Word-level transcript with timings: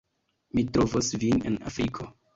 Mi 0.59 0.63
trovos 0.77 1.13
vin 1.25 1.45
en 1.51 1.63
Afriko 1.73 2.13